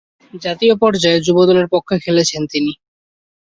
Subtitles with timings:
[0.43, 2.71] জাতীয় পর্যায়ে যুব দলের পক্ষে খেলেছেন তিনি।